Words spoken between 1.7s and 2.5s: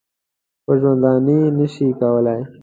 شي کولای.